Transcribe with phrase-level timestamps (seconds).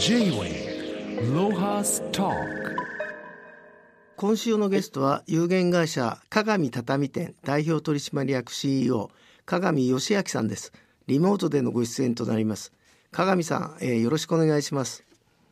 [0.00, 2.30] J-Way ロハスタ
[4.16, 9.10] 今週のゲストは有限会社鏡畳店代表取締役 CEO
[9.44, 10.72] 鏡義明さんです。
[11.08, 12.72] リモートでのご出演となります。
[13.10, 15.04] 鏡さん、えー、よろしくお願いします。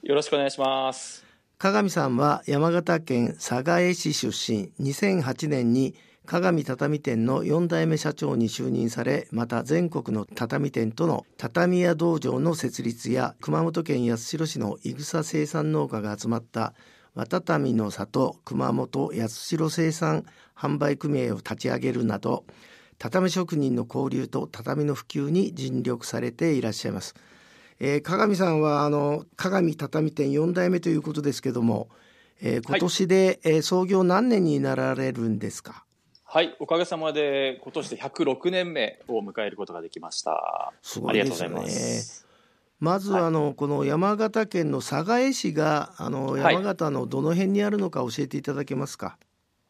[0.04, 1.24] よろしくお願いします。
[1.58, 4.70] 鏡さんは山形県寒河江市出身。
[4.80, 5.96] 2008年に
[6.26, 16.74] 鏡畳店の4代目社長に就任されまた全国の畳店との畳屋道場の設立や熊本県八代市のいぐさ生産農家が集まった
[17.14, 22.44] 綿畳の里熊本八代生産販売組合を立ち上げるなど
[22.98, 27.14] 畳職人の交流と畳の普及に尽力されていらっしゃいます。
[27.78, 31.88] えー、鏡さんはあの鏡畳店4代目ということですけども、
[32.40, 35.85] えー、今年で、はい、えー、創業何年になられるんですか？
[36.28, 40.72] はい、おかげさまで今年で106年目を迎えることができました。
[40.82, 42.26] すごいですね。
[42.80, 49.18] まず、はい、あのこの山形県の寒河江市があの山形のどの辺にあるのか教えていただけますか？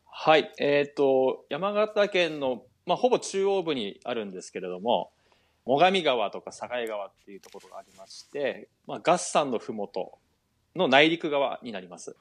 [0.07, 5.13] はい、えっ、ー、と山形県のまあほぼ中央部にあるんですけれども、
[5.67, 10.19] 最上川とか寒河江川っていうところがありまして、まあ合山のふもと
[10.75, 12.17] の内陸側になります。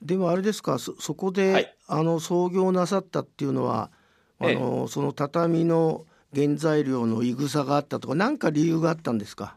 [0.00, 3.90] でもあれですかそそこで、はい、あの創業なさったっていうのは
[4.38, 9.56] あの、ええ、その畳の原材料のいぐさがあったとか何か理由があったんですか？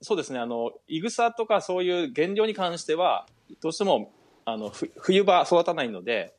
[0.00, 0.38] そうですね。
[0.38, 3.26] あのいぐさとかそういう原料に関しては
[3.60, 4.12] どうしても
[4.44, 6.34] あの冬場育たないので、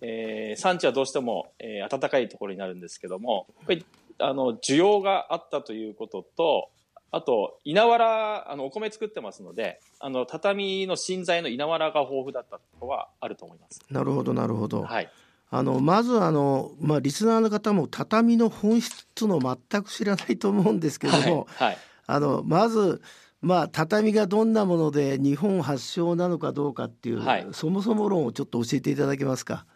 [0.00, 3.86] えー、産地はどうしても、えー、暖かいところになるんですけどもやっぱり
[4.18, 6.68] あの需要があったということと
[7.12, 13.80] あと、稲わら、あの、お米作ってますので、あの、畳の芯材の稲わらが豊富だったとはあると思います。
[13.90, 14.82] なるほど、なるほど。
[14.82, 15.10] はい。
[15.50, 23.02] あの、まずあの、まあ、リスナーの方も畳の本質との全く知らないと思うんですけども、はい、はい、あの、まず、
[23.42, 29.66] まあ、畳がどんなもので日本発祥なのかどうかっていう、はい、そもそも論をちょっと教えていただけますか？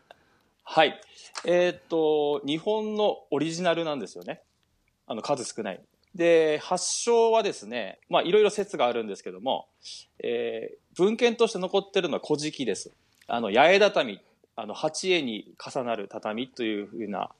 [0.62, 1.00] はい。
[1.44, 4.42] えー、っと、日本のオリジナルなんですよね。
[5.06, 5.80] あの、数少ない。
[6.14, 9.66] で、発祥はですね、まあいろいろ説があるんですけども、
[10.22, 12.90] えー、文献として残ってるのは古事記です。
[13.26, 14.20] あの、八重畳、
[14.56, 17.30] あの、八重に重なる畳というふうな、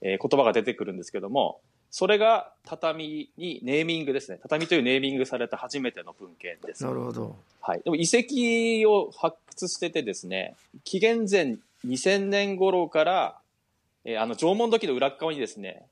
[0.00, 4.40] えー、言葉が出てくるんですけども、それが畳にネーミングですね。
[4.42, 6.84] 畳というネーミングされた初めての文献です。
[6.84, 7.36] なるほど。
[7.60, 7.82] はい。
[7.84, 11.56] でも遺跡を発掘しててですね、紀元前
[11.86, 13.38] 2000年頃から、
[14.04, 15.86] えー、あの縄文土器の裏側にですね、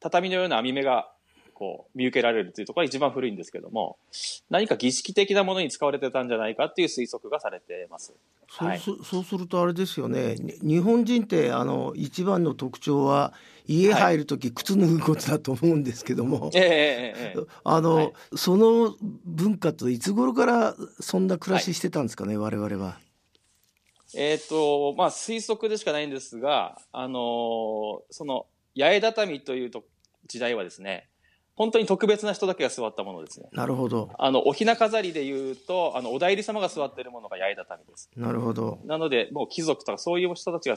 [0.00, 1.10] 畳のような網目が
[1.56, 3.96] こう見受けられるというところが一番古いんですけども
[4.50, 8.12] 何か儀式的なものに使われてたんじゃないかっていう推測がされてます。
[8.48, 10.36] そうはい、そうするとあれですよね。
[10.62, 13.32] 日本人ってあの一番の特徴は
[13.66, 18.94] 家入る時、靴脱ぐことだと思うんですけども、えー、あの、はい、その
[19.24, 22.98] 文化といつ頃からそんな暮らししてたんですかね、はい、我々は。
[24.14, 28.46] えっ、ー、とまあ推測でしかないんですがあのその
[28.76, 29.84] 八重畳というと
[30.28, 31.08] 時代はですね
[31.56, 33.48] 本当に特別な人だけが座ったものですね。
[33.52, 34.10] なるほど。
[34.18, 38.10] あの、おひな飾りで言うと、あの、お代理様が座っているものが八重畳です。
[38.14, 38.78] なるほど。
[38.84, 40.76] なので、もう貴族とかそういう人たちが、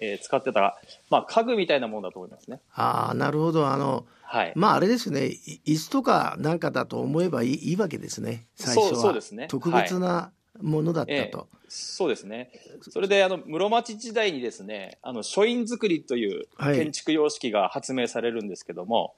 [0.00, 2.60] えー、使ってた、まあ、家具みたいなものだと思いますね。
[2.72, 3.68] ああ、なるほど。
[3.68, 4.52] あの、はい。
[4.56, 5.30] まあ、あれですね。
[5.66, 8.48] 椅子とかなんかだと思えばいいいいわけですね。
[8.56, 8.88] 最初は。
[8.90, 9.46] そうそうですね。
[9.48, 11.48] 特別なものだったと。
[11.52, 12.50] えーそうですね。
[12.80, 19.10] それで、あの、室町時代にですね、あの、書院造りという建築様式が発明されるんですけども、は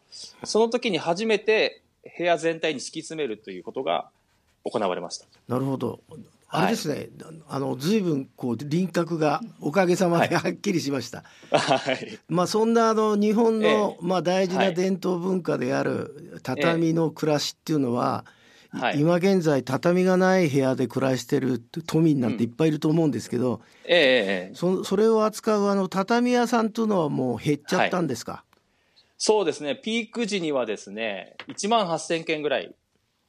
[0.44, 1.82] い、その時に初めて
[2.18, 4.10] 部屋全体に敷き詰めるということが
[4.64, 5.26] 行われました。
[5.48, 6.00] なるほど。
[6.54, 7.10] あれですね、はい、
[7.48, 11.24] あの随分こう輪郭がおかげさまではっきりしました。
[11.50, 18.30] はい、まあそんなあの日本の、ええ、まあ大事な伝統文化である畳の暮らしっていうのは、え
[18.72, 29.76] はい、今現在畳がない部屋で暮らしてる都民なんていっぱいいると思うんですけど、うん、ええそそれを扱うあの畳屋さんというのはもう減っちゃったんですか、はい、そうですね。
[29.76, 32.74] ピーク時にはですね1万8000件ぐらい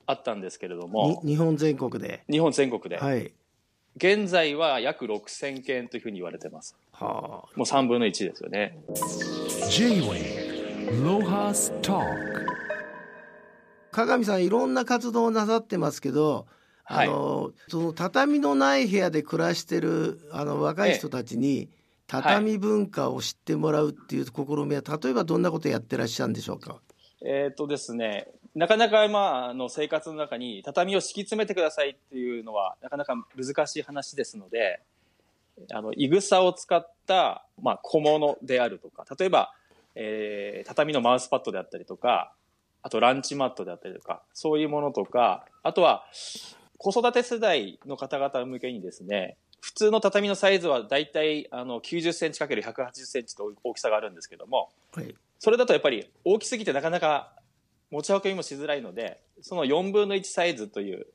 [0.05, 1.21] あったんですけれども。
[1.25, 2.23] 日本全国で？
[2.29, 3.33] 日本全国で、はい、
[3.97, 8.77] 現在は約6000件というふうに言われてます、はあ、もう3分の1ですよね。
[9.69, 12.01] J-Way ロハスタ
[13.93, 16.47] 鏡さんいろんな活動をなさってますけど、
[16.83, 21.69] はい、あのその畳のない部屋で暮らしてるあの若い人たちに、
[22.07, 24.31] 畳文化を知ってもらうっていう試
[24.65, 26.81] みは、例えばどんなことやってらっしゃるんでしょうか？
[27.25, 34.81] えっとですね、なかなか、まあ、あの生活の中に畳を敷き詰めてくださいっていうのはなかなか難しい話ですので
[35.71, 39.53] あのいぐさを使った、まあ、小物であるとか例えば、
[39.95, 42.33] えー、畳のマウスパッドであったりとか
[42.83, 46.05] あとランチマットであったりとか、そういうものとか、あとは
[46.77, 55.15] 子育て世代の方々向けにですね、普通の畳のサイズはだいたいあの90センチ ×180 センチと大きさがあるんですけども、はい。
[55.39, 57.31] それだとやっぱり大きすぎてなかなか
[57.89, 61.07] 持ち運びもしづらいので、その4分の1サイズという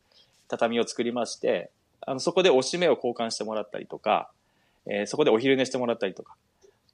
[0.49, 1.71] 畳を作りまして、
[2.01, 4.31] あのそこでおしめを交換してもらったりとか、
[4.87, 6.35] えーそこでお昼寝してもらったりとか、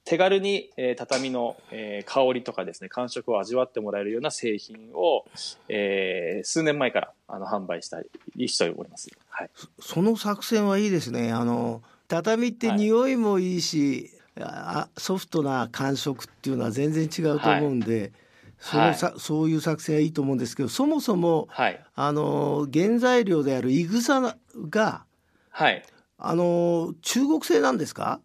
[0.05, 5.25] 手軽に、えー畳の、えー香りとかですね、感触を味わってもらえるような製品を、
[5.69, 8.01] えー数年前からあの販売した
[8.37, 9.11] りしております。
[9.31, 9.51] はい。
[9.81, 11.33] その作戦はいいですね。
[11.33, 14.11] あの畳って匂いもいいし、
[14.41, 18.13] あソフトな感触っていうのは全然違うと思うんで、
[18.59, 21.83] そのさそういう作戦はいいと思うんですけど、そもそもはい。
[21.95, 24.37] あの原材料であるいぐさ
[24.69, 25.05] が
[25.51, 25.83] はい。
[26.19, 28.21] あの中国製なんですか？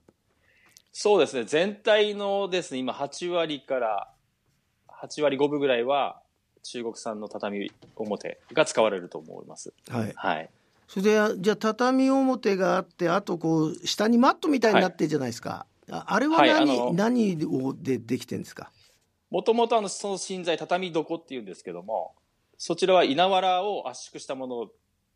[1.02, 1.46] そうですね。
[1.46, 4.10] 全体のですね、今8割から
[4.90, 6.22] 8割5分ぐらいは
[6.62, 9.72] 中国産の畳表が使われると思います。
[9.88, 10.14] はい。
[10.14, 10.50] はい。
[10.90, 15.66] それでじゃあ畳表があってあとこう下にマットみたいになってるじゃないですか。
[15.90, 18.70] ああれははい何、あの何をでできてるんですか？
[19.30, 22.14] もともとあの、その芯材、畳床っていうんですけども、
[22.58, 24.72] そちらは稲わらを圧縮したものを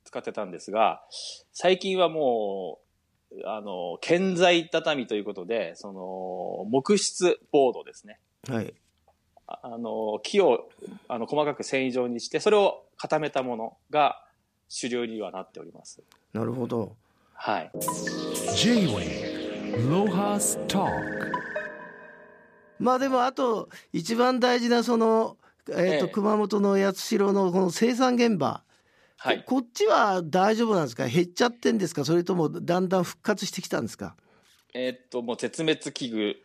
[0.06, 1.04] 使ってたんですが、
[1.52, 2.84] 最近はもう、
[3.46, 8.20] あの、建材畳ということで、その、木質ボードですね。
[8.50, 8.74] はい。
[9.48, 10.70] ああの、木を、
[11.08, 14.24] あの、細かく繊維状にして、それを固めたものが
[14.70, 16.02] 主流にはなっております。
[16.34, 16.96] なるほど。
[17.34, 17.72] はい。
[20.68, 21.34] Talk
[22.80, 25.38] まあでもあと一番大事なその、
[25.70, 28.64] えーとええ熊本の八代のこの生産現場、
[29.26, 29.38] はい。
[29.40, 31.08] ここっちは大丈夫なんですか？
[31.08, 32.04] 減っちゃってんですか？
[32.04, 34.18] それともだんだん復活してきたんですか？
[34.74, 36.36] えーっと、もう絶滅危惧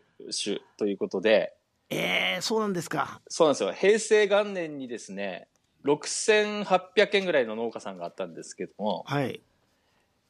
[0.45, 1.57] 種ということで、
[1.91, 3.73] えー、そうなんですかそうなんですよ。
[3.73, 5.49] 平成元年にですね、
[5.85, 9.41] 6800件ぐらいの農家さんがあったんですけども、はい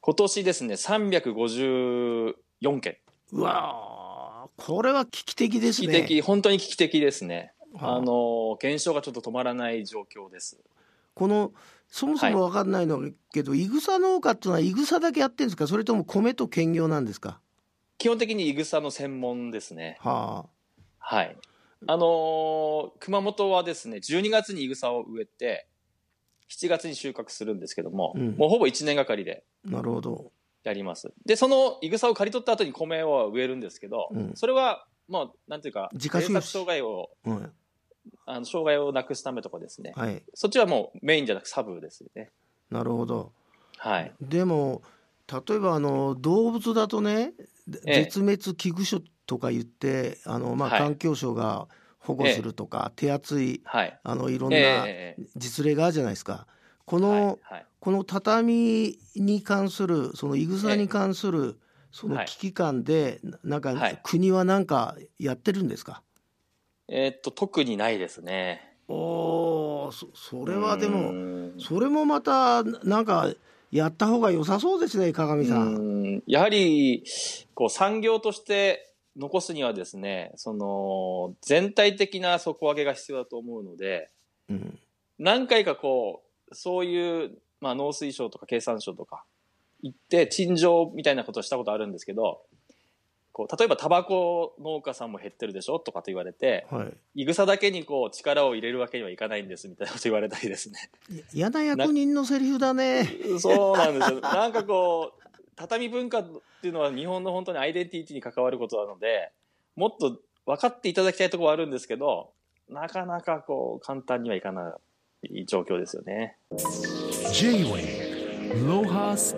[0.01, 2.35] 今年ですね、354
[2.81, 2.97] 件。
[3.33, 7.53] うわーこれは危機的ですね危機的、本当に危機的ですね。
[7.75, 10.59] はああの、減少がちょっと止まらない状況です。
[11.15, 11.53] この
[11.91, 13.67] そもそも分かんないのだけど、い。
[13.67, 15.67] ぐさ農家っていうのはいぐさだけやってるんですか？
[15.67, 17.41] それとも米と兼業なんですか？
[17.99, 19.97] 基本的にいぐさの専門ですね。
[20.01, 20.47] は
[20.99, 21.37] はい。
[21.87, 25.67] あのー熊本はですね、12月にいぐさを植えて、
[26.51, 28.37] 7月に収穫するんですけども、うん。
[28.37, 30.33] もうほぼ1年がかりであなるほど。
[30.65, 31.13] やります。
[31.25, 34.33] で、そのいぐさを刈り取った後に米を植えるんですけど、うん。
[34.35, 37.53] それは、まあ、なんていうか、自家作障害を、うん
[38.27, 40.29] あの障害をなくすためとかですね、はい。
[40.35, 42.33] そっちはもうメインじゃなくサブですよね。
[42.71, 43.33] なるほど。
[43.79, 44.19] はい。
[44.21, 44.83] でも
[45.49, 47.35] 例えばあの動物だとね、
[47.87, 48.09] ええ。
[48.09, 50.83] 絶滅危惧種とか言ってあの、まあ、はい。
[50.83, 51.69] 環境省が
[51.99, 54.01] 保護するとか、手厚いはい。
[54.05, 56.47] あのいろんえなええ実例があるじゃないですか。
[56.87, 57.57] こえの、はい。
[57.57, 57.69] はい。
[57.81, 61.59] この畳に関するそのいぐさに関する
[61.93, 64.03] そのはい危機感で、ななんか、はい。
[64.03, 66.03] 国はなんかやってるんですか？
[66.89, 68.75] えーっと、特にないですね。
[68.89, 71.55] おーそそれはでうもん。
[71.59, 73.31] それもまたなんか
[73.71, 76.23] やった方が良さそうですね鏡さん。
[76.27, 77.05] やはり、
[77.55, 84.11] こう、産業として残すにはですね、その、全体的な底上げが必要だと思うので、
[84.49, 84.79] うん。
[85.19, 89.25] 何回かこう、そういう、まあ、農水省とか経産省とか
[89.83, 92.41] 行って、陳情みたいなことをしたことあるんですけど、
[93.39, 100.91] こう、例えばタバコ農家さんも減ってるでしょとかと言われて、はいいぐさだけにこう、力を入れるわけにはいかないんですみたいなこと言われたりですね。
[101.33, 103.09] 嫌な役人のセリフだね。
[103.39, 104.21] そうなんですよ。
[104.21, 106.31] なんかこう、畳文化っ
[106.61, 109.31] ていうのは日本の本当にアイデンティティに関わることなので、
[109.77, 112.33] もっと分かっていただきたいところはあるんですけど、
[112.69, 114.77] なかなかこう、簡単にはいかな
[115.23, 116.39] い状況ですよね。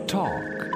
[0.06, 0.70] Talk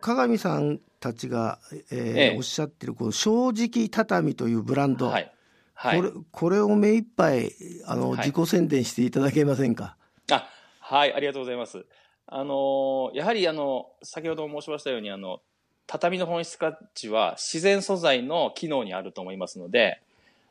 [0.00, 5.30] 鏡さんたちが、えーええおっしゃってるこう正直畳というブランド、はい。
[5.74, 6.02] はいこ。
[6.04, 7.50] れこれを目いっぱい
[7.86, 9.96] あの、はい自己宣伝していただけませんか？
[10.30, 10.48] あ、
[10.80, 11.84] はい、ありがとうございます。
[12.26, 15.40] あのーやはりあの、先ほども申しましたように、あの、
[15.86, 20.00] 畳の本質価値は自然素材の機能にあると思いますので、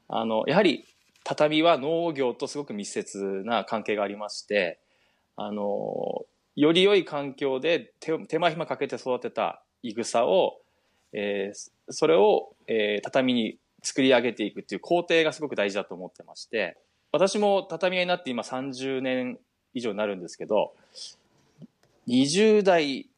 [0.10, 0.86] あの、やはり
[1.24, 4.80] 畳は農業とすごく密接な関係がありまして、
[5.38, 10.60] あの、より良い環境で手手間暇かけて育てたいぐさを、
[11.14, 16.78] えーそれを、えー畳に作り上げていくっていう工程がすごく大事だと思ってまして、
[17.12, 19.40] 私も畳屋になって今30年
[19.74, 20.74] 以上になるんですけど、
[22.08, 23.10] 20代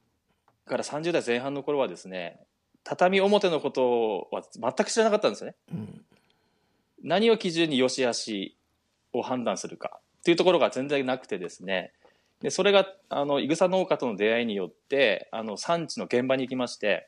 [0.65, 2.39] から30代前半の頃はですね、
[2.83, 5.55] 畳表のことは全く知らなかったんですよね。
[5.71, 6.05] うん
[7.03, 8.55] 何を基準に良し悪し
[9.11, 11.91] を判断するかっていうところが全然なくてですね
[12.43, 17.07] でそれがあのいぐさ農家との出会いによってあの産地の現場に行きまして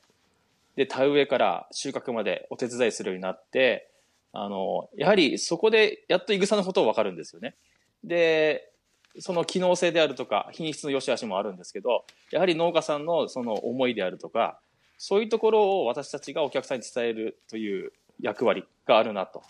[0.78, 3.92] で田植えから収穫までお手伝いするようになって
[4.32, 7.56] あのやはりそこでやっといぐさのことを分かるんですよね。
[8.04, 8.72] で
[9.20, 14.60] その機能性であるとか品質の良し悪しもあるんですけどやはり農家さんのその思いであるとか
[14.98, 19.44] そういうところを私たちがお客さんに伝えるという役割があるなと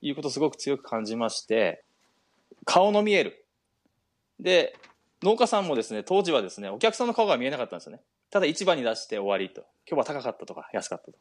[0.00, 1.84] いうことをすごく強く感じまして
[2.64, 3.44] 顔の見える
[4.40, 4.76] で
[5.22, 8.02] 農家さんもですね当時はですねお客さんの顔が見えなかったんですよね。
[8.30, 9.64] ただ市場に出して終わりと。
[9.88, 11.18] 今日は高かったとか安かったと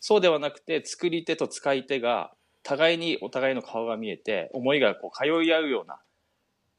[0.00, 5.98] そうではなくて作り手と使い手が互いにお互いの顔が見えて思いがこう通い合うような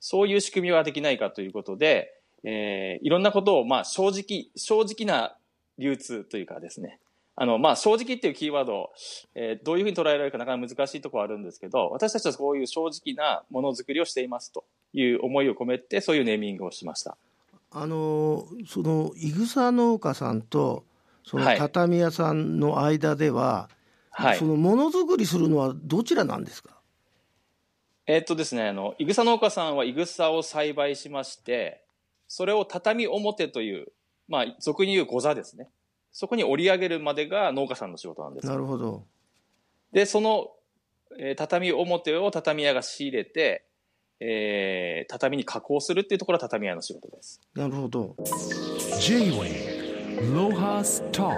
[0.01, 2.12] そういう仕組みはできないかということで、
[2.43, 5.38] えー、いろんなことを、まあ、正直、正直な
[5.77, 7.00] 流通というかですね、
[7.36, 8.89] あの、まあ、正直っていうキーワード、
[9.36, 14.65] えー、どういうふうに捉えられるかなかなか難しいところはあるんですけど、私たちはそういう正直なものづくりをしていますと。
[14.93, 17.17] いう思いを込めて、そういうネーミングをしました。
[17.71, 20.83] あの、その、いぐさ農家さんと、
[21.25, 23.69] その畳屋さんの間では、
[24.10, 26.75] はい、そのものづくりするのはどちらなんですか？
[28.07, 31.83] えー、っとですね、あの、いぐさ農家さんはいぐさを栽培しまして、
[32.27, 33.88] それを畳表という、
[34.27, 35.69] まあ、俗に言うご座ですね。
[36.12, 38.48] そこに織り上げるまでが農家さんの仕事なんです。
[38.48, 39.05] なるほど。
[39.93, 40.51] で、その、
[41.17, 43.63] えー、畳表を畳屋が仕入れて、
[44.23, 47.41] えー、畳に加工するっていうところは畳屋の仕事です。
[47.55, 48.15] なるほど。
[48.99, 51.35] J-Way ロハスター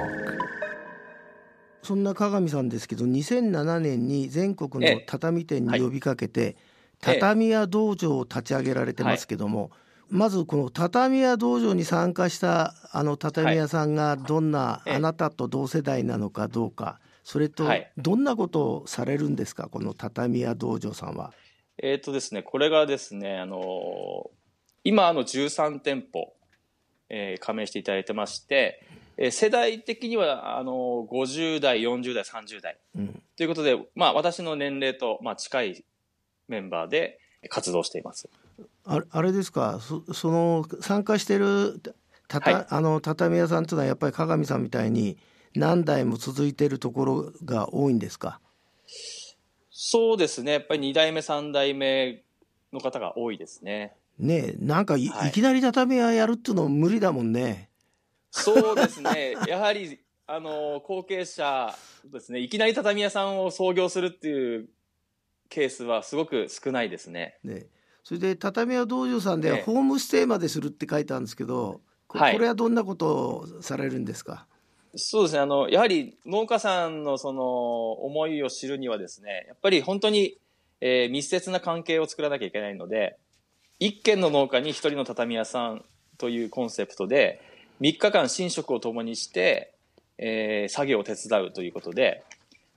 [1.82, 6.58] そんな鏡さんですけど2007年に全国の畳店に呼びかけて、
[7.00, 9.72] 畳屋道場を立ち上げられてますけども、
[10.10, 21.34] まずこの畳屋道場に参加したあの畳屋さんがどんな、あなたと同世代なのかどうかそれとどんなことをされるんですかこの畳屋道場さんは？
[21.78, 24.30] えっ、とですねこれがですねあの
[24.84, 26.34] 今あの13店舗、
[27.10, 28.86] えー、加盟していただいてまして
[29.18, 35.86] えー、世代的にはあの50代40代30代、うん、ということで、まあ、私の年齢と、まあ、近い
[36.48, 38.30] メンバーで活動しています。
[38.86, 39.80] ああれですか？
[39.80, 41.80] そその参加してる
[42.28, 45.18] たた、はい、あの畳屋さんというのはやっぱり鏡さんみたいに
[45.56, 48.40] 何代も続いているところが多いんですか？
[49.76, 50.52] そうですね。
[50.52, 52.22] やっぱり2代目3代目
[52.72, 53.96] の方が多いですね。
[54.20, 57.70] ねなんかいはい、いきなり畳屋やるっていうの無理だもんね。
[58.30, 59.36] そうですね。
[59.50, 61.76] やはり、あの、後継者
[62.06, 64.70] ですね、いきなり畳屋さんを創業するっていう
[65.50, 67.40] ケースはすごく少ないですね。
[67.44, 67.66] ね
[68.04, 74.46] それで畳屋道場さんではホームステイまでするって書いてあるんですけど、これはどんなことをされるんですか、
[74.96, 75.40] そうですね。
[75.40, 80.38] あの、やはり農家さんのその思いを知るにはですね、やっぱり本当に、
[80.82, 83.18] えー、密接な関係を作らなきゃいけないので、
[83.80, 85.84] 一軒の農家に一人の畳屋さん
[86.18, 87.42] というコンセプトで、
[87.82, 89.74] 3日間寝食を共にして、
[90.20, 92.24] えー、作業を手伝うということで、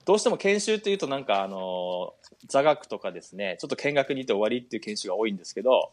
[0.05, 2.13] どうしても研修っていうとなんかあの、
[2.47, 5.91] 座学とかですね、ちょっと見学に行って終わりっていう研修が多いんですけど、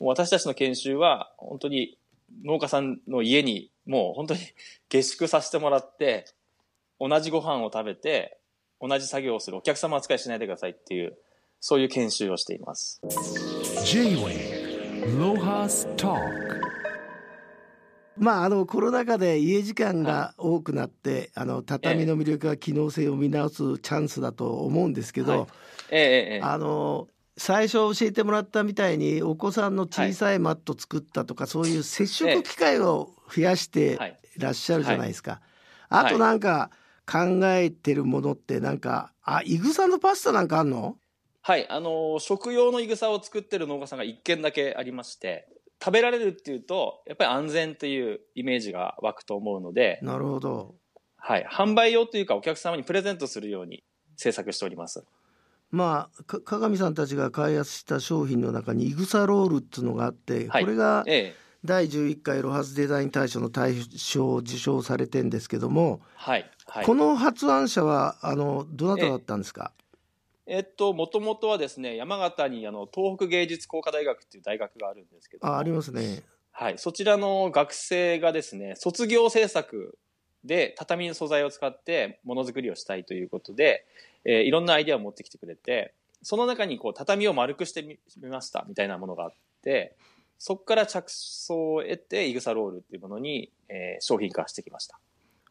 [0.00, 1.96] 私たちの研修は本当に
[2.44, 4.40] 農家さんの家にもう本当に
[4.88, 6.26] 下宿させてもらって、
[7.00, 8.38] 同じご飯を食べて、
[8.80, 11.16] 同じ作業をするお客様扱いしないでくださいっていう、
[11.60, 13.00] そういう研修をしています。
[18.16, 25.48] まあ、あのコロナ禍で家時間が多くなって、あの畳の魅力や機能性を見直すチャンスだと思うんですけど、
[25.90, 26.40] ええ。
[26.42, 33.98] あの最初教えてもらったみたいにお子さんの小さいマット作ったとか、そういう接触機会を増やして
[34.38, 35.40] らっしゃるじゃないですか。
[35.88, 36.70] あとなんか
[37.10, 40.96] 考えてるものってなんかあいぐさのパスタなんかあんの？
[41.42, 45.46] はいあの食用のいぐさを作ってる農家さんが1軒だけありまして
[45.84, 50.76] 食べられるっていうと、やっぱり安全っていうイメージが湧くと思うので、なるほど。
[51.16, 51.46] はい。
[51.50, 53.84] 販売用というか、お客様にプレゼントするように
[54.16, 55.04] 制作しております。
[55.74, 61.04] まあ、か鏡さんたちが開発した商品の中に、イグサロールっていうのがあって、はい、これが、
[61.64, 66.48] 第11回ロハスデザイン大賞の大賞を受賞されてんですけども、はい。
[66.66, 69.72] はい、この発案者はあのどなただったんですか、
[70.46, 76.22] えっと、もともとはですね、山形にあの東北芸術工科大学っていう大学があるんですけどあ、ありますね。
[76.52, 79.98] はい、そちらの学生がですね、卒業制作
[80.44, 83.86] で畳の素材を使ってものづくりをしたいということで、
[84.24, 87.98] えー、いろんなアイデアを持ってきてくれて、その中にこう畳を丸くしてみ
[88.28, 89.32] ましたみたいなものがあっ
[89.62, 89.96] て、
[90.38, 94.98] そこから着想を得て、イグサロールっていうものに、えー、商品化してきました。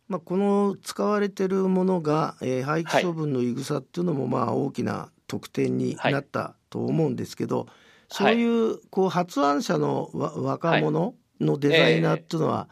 [0.08, 7.68] まあ、この使われてるものが、えー、廃棄処分のいぐさっていうのもまあ大きな特典になったと思うんですけど
[8.10, 12.70] そういうこう発案者のわ若者のデザイナーっていうのは、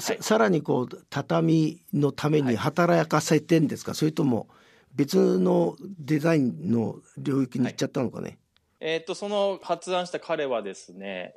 [0.00, 4.48] さはいさらにこう畳のために働かせてんですか、それとも
[4.94, 8.38] 別のデザインの領域に行っちゃったのかね？
[8.80, 11.36] えっと、その発案した彼はですね、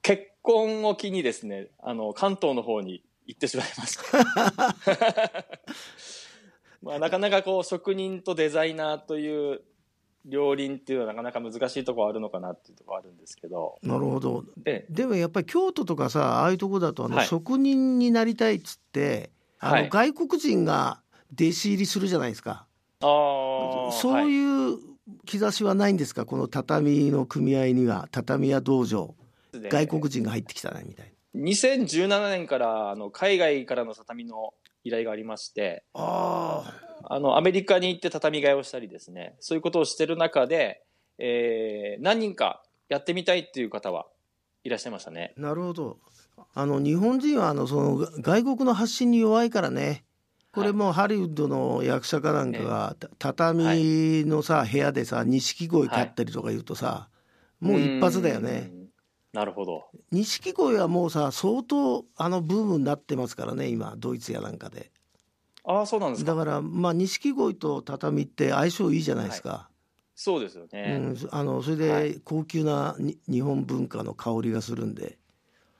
[0.00, 4.76] 結婚を機にですね、あの、関東の方に行ってしまいました。
[6.82, 9.62] まあ、なかなかこう、職人とデザイナーという
[10.24, 14.44] 両輪っていうのはなかなか難しいところあるのかなっていうところあるんですけど、なるほど。
[14.56, 17.26] で、でもやっぱり京都とかさああいうとこだとあの、はい。
[17.26, 19.88] 職人になりたいっつってあの、はい。
[19.90, 21.00] 外国人が
[21.32, 22.66] 弟子入りするじゃないですか。
[23.00, 24.78] ああ、そうはいいう
[25.26, 26.24] 兆しはないんですか？
[26.24, 29.14] この畳の組合には畳屋道場。
[29.56, 34.52] 外国人が入ってきたねみたい2017年からあの海外からの畳の
[34.82, 36.00] 依頼がありまして、な。
[36.02, 36.74] あ
[37.08, 40.82] あの、アメリカに行って畳替えをしたりですね、そういうことをしてる中で、
[41.18, 44.06] えー何人かやってみたいっていう方は
[44.64, 45.34] いらっしゃいましたね。
[45.36, 45.98] あなるほど。
[46.54, 50.04] あの日本人はあのその外国の発信に弱いからね。
[50.52, 57.08] これもうハリウッドの役者かなんかが、た畳のさ部屋でさ錦鯉飼ったりとか言うとさ、
[57.58, 58.70] もう一発だよね。
[58.72, 58.88] うん。
[59.32, 59.86] なるほど。
[60.12, 64.92] 錦鯉はもうさ相当あのブームになってますからね今ドイツやなんかで
[65.64, 66.34] ああ、そうなんですか。
[66.34, 69.68] だからまあ錦鯉と畳って相性いいじゃないですか、
[70.14, 70.98] そうですよね。
[71.00, 75.18] うん、あのそれはで高級なに日本文化の香りがするんで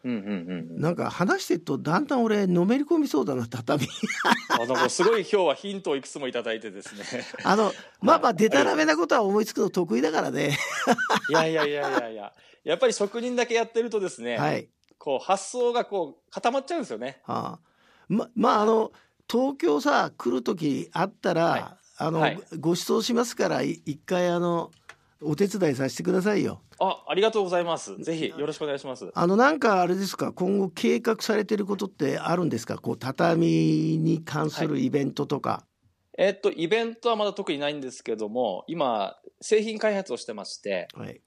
[0.04, 0.80] うんうんうんうん。
[0.80, 3.86] なんか話してるとだんだん俺のめり込みそうだな畳
[4.50, 7.24] あなんかすごい今日はヒントをいくつもいただいてですね。
[7.44, 10.56] あのまあまあでたらめなことは思いつくの得意だからね
[11.28, 12.32] いやいやいやいやいや。
[12.64, 17.20] やっぱり職人だけやってるとですね、はいこう発想がこう固まっちゃうんですよね。
[17.26, 17.60] ああ
[18.08, 18.90] ままああの
[19.30, 21.64] 東京さ来る時あったら、はい
[21.96, 24.70] あの、はいご馳走しますからい一回あの
[25.22, 26.60] お手伝いさせてくださいよ。
[26.80, 27.96] あ、ありがとうございます。
[28.02, 29.10] ぜひよろしくお願いします。
[29.14, 30.32] あのなんかあれですか？
[30.32, 32.78] 今後計画されてることってあるんですか？
[32.78, 35.64] こう畳に関するイベントとか。
[36.16, 41.20] えっと、イベントはまだ特にないんですけども、今、製品開発をしてまして、はい、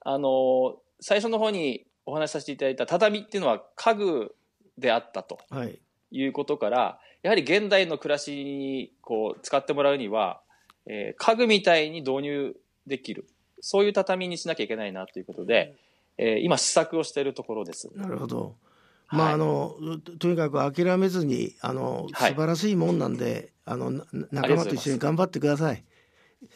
[0.00, 4.34] あの、最初の方にお話しさせていただいた畳っていうのは家具
[4.78, 5.78] であったとはい、
[6.12, 10.40] いうことから、やはり現代の暮らしにこう使ってもらうには、
[10.86, 12.56] えー家具みたいに導入
[12.86, 13.26] できる、
[13.60, 15.76] そういう畳にしなきゃいけないなということで、
[16.18, 17.88] えー今試作をしているところです。
[17.94, 18.56] なるほど。
[19.10, 25.84] まあ、はいあのととにかく諦めずにあのはい素晴らしいもんなんで、あのなあり仲間と一緒に頑張ってください。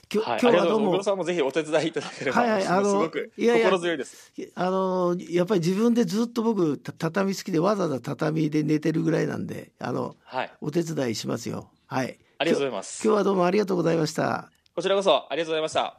[0.09, 0.87] きょはい、今日はどうも。
[0.87, 4.33] 小黒さんもぜひお手伝いいただければ、はいはいあのすごくいやいや心強いです。
[4.55, 10.51] あのやっぱり自分でずっと僕た畳好きでわざわざ畳で寝てるぐらいなんであのはい。
[10.61, 11.70] お手伝いしますよ。
[11.87, 12.18] はい。
[12.38, 13.03] ありがとうございます。
[13.05, 14.51] 今日はどうもありがとうございました。
[14.75, 15.99] こちらこそありがとうございました。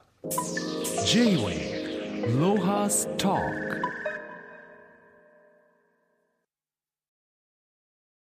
[1.05, 3.76] J-Wave Lohas Talk